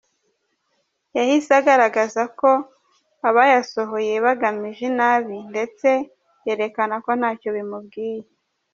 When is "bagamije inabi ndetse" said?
4.25-5.87